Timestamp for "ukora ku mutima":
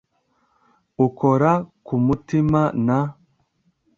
1.05-2.61